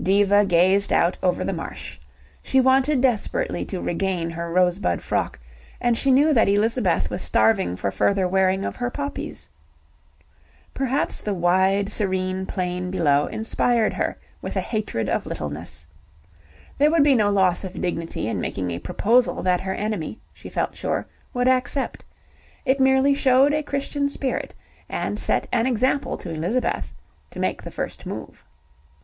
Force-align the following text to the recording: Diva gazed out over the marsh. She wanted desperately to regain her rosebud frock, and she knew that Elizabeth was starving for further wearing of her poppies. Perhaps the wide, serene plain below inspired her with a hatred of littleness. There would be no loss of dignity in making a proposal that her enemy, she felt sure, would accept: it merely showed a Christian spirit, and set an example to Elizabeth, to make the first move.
Diva 0.00 0.44
gazed 0.44 0.92
out 0.92 1.18
over 1.24 1.42
the 1.42 1.52
marsh. 1.52 1.98
She 2.40 2.60
wanted 2.60 3.00
desperately 3.00 3.64
to 3.64 3.80
regain 3.80 4.30
her 4.30 4.48
rosebud 4.52 5.02
frock, 5.02 5.40
and 5.80 5.98
she 5.98 6.12
knew 6.12 6.32
that 6.32 6.48
Elizabeth 6.48 7.10
was 7.10 7.20
starving 7.20 7.74
for 7.74 7.90
further 7.90 8.28
wearing 8.28 8.64
of 8.64 8.76
her 8.76 8.92
poppies. 8.92 9.50
Perhaps 10.72 11.20
the 11.20 11.34
wide, 11.34 11.90
serene 11.90 12.46
plain 12.46 12.92
below 12.92 13.26
inspired 13.26 13.92
her 13.94 14.16
with 14.40 14.54
a 14.54 14.60
hatred 14.60 15.08
of 15.08 15.26
littleness. 15.26 15.88
There 16.78 16.92
would 16.92 17.02
be 17.02 17.16
no 17.16 17.28
loss 17.32 17.64
of 17.64 17.80
dignity 17.80 18.28
in 18.28 18.40
making 18.40 18.70
a 18.70 18.78
proposal 18.78 19.42
that 19.42 19.62
her 19.62 19.74
enemy, 19.74 20.20
she 20.32 20.48
felt 20.48 20.76
sure, 20.76 21.08
would 21.34 21.48
accept: 21.48 22.04
it 22.64 22.78
merely 22.78 23.14
showed 23.14 23.52
a 23.52 23.64
Christian 23.64 24.08
spirit, 24.08 24.54
and 24.88 25.18
set 25.18 25.48
an 25.50 25.66
example 25.66 26.16
to 26.18 26.30
Elizabeth, 26.30 26.92
to 27.32 27.40
make 27.40 27.60
the 27.64 27.72
first 27.72 28.06
move. 28.06 28.44